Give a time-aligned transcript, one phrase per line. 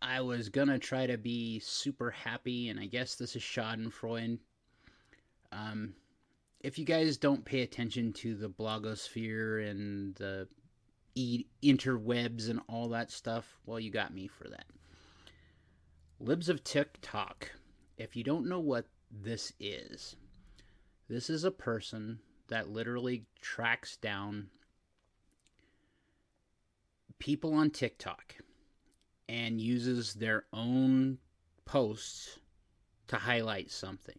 [0.00, 4.38] I was gonna try to be super happy, and I guess this is Schadenfreude.
[5.50, 5.94] Um,
[6.60, 10.48] if you guys don't pay attention to the blogosphere and the
[11.14, 14.66] e- interwebs and all that stuff, well, you got me for that.
[16.20, 17.52] Libs of TikTok.
[17.96, 20.16] If you don't know what this is,
[21.08, 24.48] this is a person that literally tracks down
[27.18, 28.36] people on TikTok
[29.28, 31.18] and uses their own
[31.64, 32.38] posts
[33.08, 34.18] to highlight something.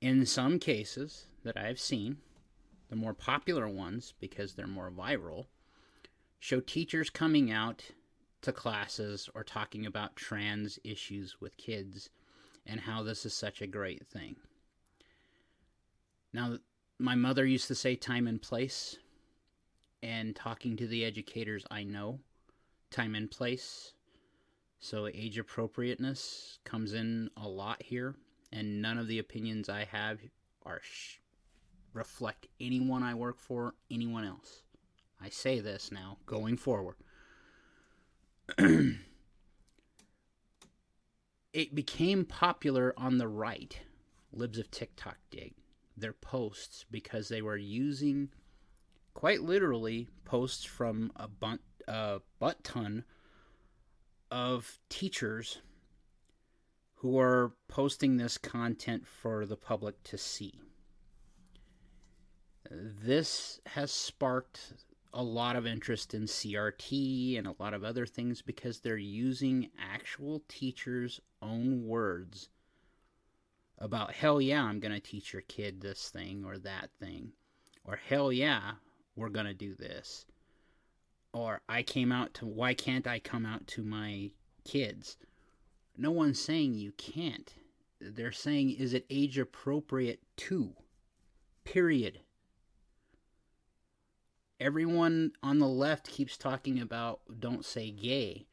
[0.00, 2.18] In some cases that I've seen,
[2.88, 5.46] the more popular ones, because they're more viral,
[6.38, 7.82] show teachers coming out
[8.42, 12.10] to classes or talking about trans issues with kids
[12.64, 14.36] and how this is such a great thing.
[16.32, 16.58] Now,
[16.98, 18.96] my mother used to say time and place,
[20.02, 22.20] and talking to the educators I know,
[22.90, 23.92] time and place.
[24.78, 28.14] So age appropriateness comes in a lot here,
[28.52, 30.20] and none of the opinions I have
[30.64, 31.18] are sh-
[31.92, 34.62] reflect anyone I work for, anyone else.
[35.20, 36.96] I say this now going forward.
[41.52, 43.78] it became popular on the right,
[44.32, 45.54] libs of TikTok dig,
[45.96, 48.28] their posts because they were using
[49.14, 53.04] quite literally posts from a bunt, uh, butt ton
[54.30, 55.58] of teachers
[56.96, 60.60] who are posting this content for the public to see.
[62.70, 64.72] This has sparked
[65.12, 69.70] a lot of interest in CRT and a lot of other things because they're using
[69.78, 72.48] actual teachers' own words
[73.78, 77.32] about, hell yeah, I'm going to teach your kid this thing or that thing.
[77.84, 78.72] Or hell yeah,
[79.14, 80.26] we're going to do this.
[81.36, 84.30] Or I came out to, why can't I come out to my
[84.64, 85.18] kids?
[85.94, 87.52] No one's saying you can't.
[88.00, 90.72] They're saying, is it age appropriate to?
[91.62, 92.20] Period.
[94.58, 98.46] Everyone on the left keeps talking about don't say gay.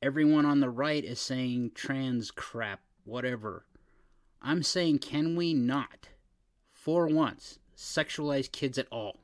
[0.00, 3.66] Everyone on the right is saying trans crap, whatever.
[4.40, 6.08] I'm saying, can we not,
[6.72, 9.18] for once, sexualize kids at all?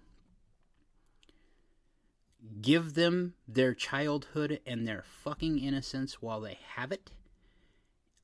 [2.61, 7.11] Give them their childhood and their fucking innocence while they have it.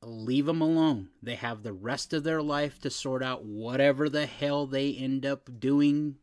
[0.02, 1.10] Leave them alone.
[1.22, 5.24] They have the rest of their life to sort out whatever the hell they end
[5.24, 6.16] up doing,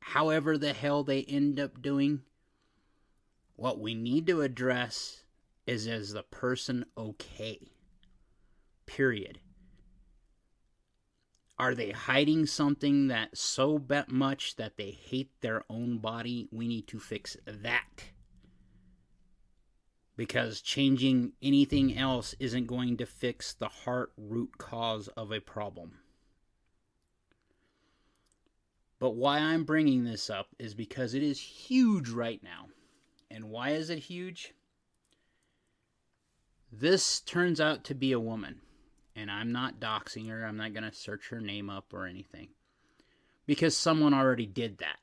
[0.00, 2.22] however the hell they end up doing.
[3.56, 5.22] What we need to address
[5.66, 7.70] is is the person okay?
[8.86, 9.38] Period.
[11.58, 16.48] Are they hiding something that so much that they hate their own body?
[16.50, 18.04] We need to fix that.
[20.16, 25.98] Because changing anything else isn't going to fix the heart root cause of a problem.
[28.98, 32.68] But why I'm bringing this up is because it is huge right now.
[33.30, 34.54] And why is it huge?
[36.72, 38.60] This turns out to be a woman
[39.16, 40.44] and I'm not doxing her.
[40.44, 42.48] I'm not going to search her name up or anything.
[43.46, 44.98] Because someone already did that.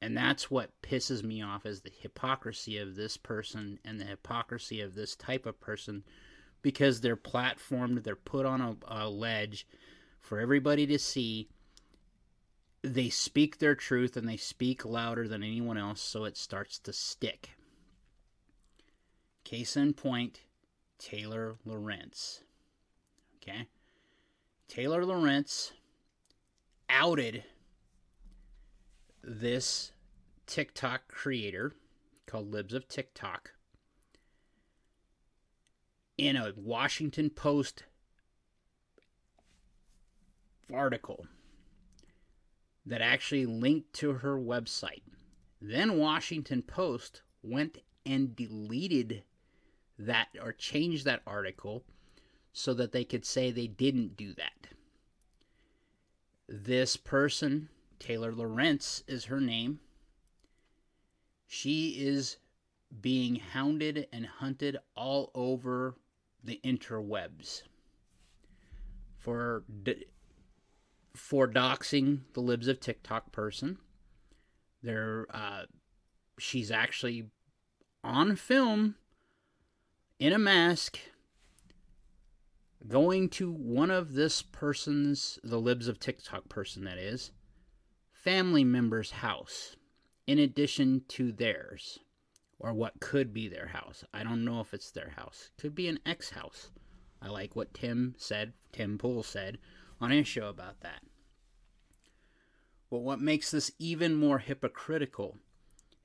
[0.00, 4.80] And that's what pisses me off is the hypocrisy of this person and the hypocrisy
[4.80, 6.04] of this type of person
[6.60, 9.66] because they're platformed, they're put on a, a ledge
[10.20, 11.48] for everybody to see.
[12.82, 16.92] They speak their truth and they speak louder than anyone else, so it starts to
[16.92, 17.50] stick.
[19.44, 20.40] Case in point,
[20.98, 22.42] Taylor Lorenz.
[23.46, 23.66] Okay.
[24.68, 25.72] Taylor Lorenz
[26.88, 27.44] outed
[29.22, 29.92] this
[30.46, 31.74] TikTok creator
[32.26, 33.50] called Libs of TikTok
[36.16, 37.84] in a Washington Post
[40.72, 41.26] article
[42.86, 45.02] that actually linked to her website.
[45.60, 49.22] Then Washington Post went and deleted
[49.98, 51.84] that or changed that article
[52.54, 54.68] so that they could say they didn't do that.
[56.48, 57.68] This person,
[57.98, 59.80] Taylor Lorenz is her name.
[61.48, 62.36] She is
[63.00, 65.96] being hounded and hunted all over
[66.44, 67.62] the interwebs
[69.18, 69.64] for
[71.16, 73.78] for doxing the libs of TikTok person.
[74.82, 75.62] There, uh,
[76.38, 77.30] she's actually
[78.04, 78.96] on film
[80.18, 80.98] in a mask
[82.86, 87.30] going to one of this person's, the libs of TikTok person that is,
[88.12, 89.76] family member's house
[90.26, 91.98] in addition to theirs
[92.58, 94.04] or what could be their house.
[94.12, 95.50] I don't know if it's their house.
[95.58, 96.70] Could be an ex house.
[97.20, 99.58] I like what Tim said, Tim Pool said
[100.00, 101.02] on his show about that.
[102.90, 105.38] But what makes this even more hypocritical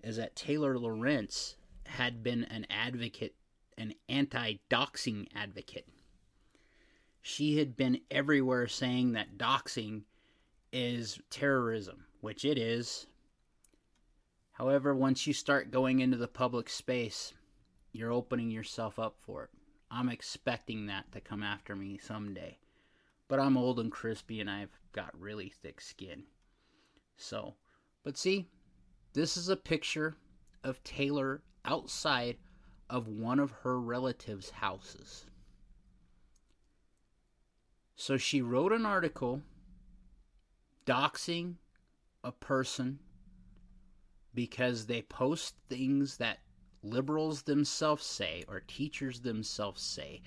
[0.03, 1.55] is that Taylor Lorenz
[1.85, 3.35] had been an advocate,
[3.77, 5.87] an anti doxing advocate.
[7.21, 10.03] She had been everywhere saying that doxing
[10.71, 13.07] is terrorism, which it is.
[14.53, 17.33] However, once you start going into the public space,
[17.91, 19.49] you're opening yourself up for it.
[19.91, 22.57] I'm expecting that to come after me someday.
[23.27, 26.23] But I'm old and crispy and I've got really thick skin.
[27.17, 27.55] So,
[28.03, 28.47] but see,
[29.13, 30.15] this is a picture
[30.63, 32.37] of Taylor outside
[32.89, 35.25] of one of her relatives' houses.
[37.99, 39.41] So she wrote an article
[40.85, 41.55] doxing
[42.23, 42.99] a person
[44.33, 46.39] because they post things that
[46.81, 50.21] liberals themselves say or teachers themselves say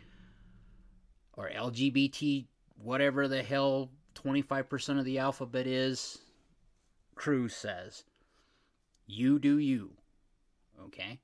[1.32, 2.44] or LGBT
[2.76, 6.18] whatever the hell 25% of the alphabet is
[7.14, 8.04] crew says.
[9.06, 9.92] You do you
[10.78, 11.20] okay?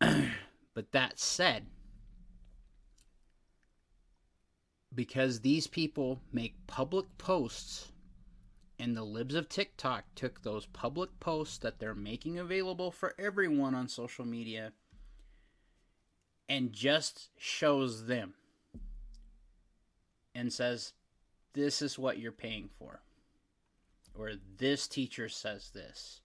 [0.74, 1.66] But that said
[4.94, 7.92] because these people make public posts
[8.78, 13.74] and the libs of TikTok took those public posts that they're making available for everyone
[13.74, 14.72] on social media
[16.48, 18.34] and just shows them
[20.34, 20.92] and says,
[21.54, 23.00] This is what you're paying for.
[24.14, 26.20] Or this teacher says this.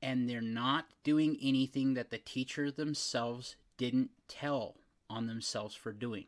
[0.00, 4.76] And they're not doing anything that the teacher themselves didn't tell
[5.10, 6.26] on themselves for doing.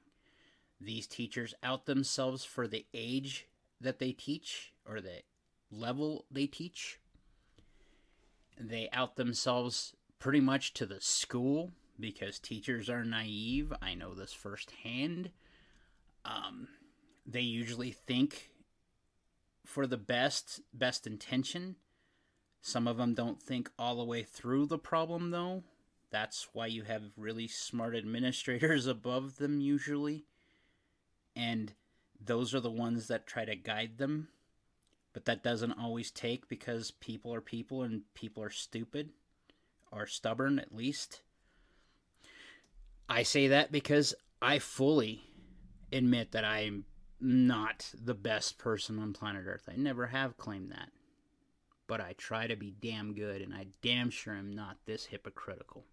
[0.81, 3.47] These teachers out themselves for the age
[3.81, 5.23] that they teach or the
[5.71, 7.01] level they teach.
[8.59, 13.73] They out themselves pretty much to the school because teachers are naive.
[13.83, 15.31] I know this firsthand.
[16.25, 16.69] Um,
[17.27, 18.51] they usually think
[19.65, 21.77] for the best, best intention.
[22.61, 25.63] Some of them don't think all the way through the problem, though.
[26.11, 30.25] That's why you have really smart administrators above them, usually.
[31.39, 31.73] And
[32.23, 34.29] those are the ones that try to guide them
[35.19, 39.11] but that doesn't always take because people are people and people are stupid
[39.91, 41.23] or stubborn at least.
[43.09, 45.25] I say that because I fully
[45.93, 46.85] admit that I'm
[47.21, 49.69] not the best person on planet Earth.
[49.69, 50.91] I never have claimed that.
[51.89, 55.85] But I try to be damn good, and I damn sure am not this hypocritical.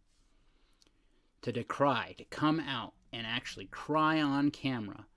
[1.41, 5.07] To decry, to come out and actually cry on camera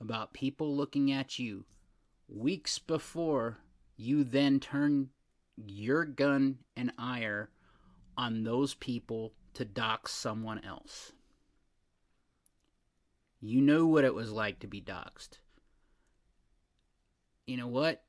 [0.00, 1.64] about people looking at you
[2.28, 3.58] weeks before
[3.96, 5.08] you then turn
[5.56, 7.50] your gun and ire
[8.16, 11.12] on those people to dox someone else.
[13.40, 15.38] You know what it was like to be doxed.
[17.46, 18.02] You know what?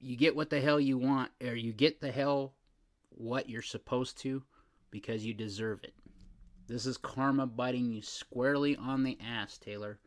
[0.00, 2.54] You get what the hell you want, or you get the hell
[3.10, 4.42] what you're supposed to
[4.90, 5.94] because you deserve it.
[6.68, 9.98] This is karma biting you squarely on the ass, Taylor.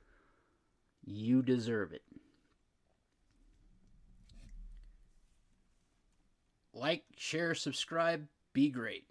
[1.05, 2.03] You deserve it.
[6.73, 9.08] Like, share, subscribe, be great.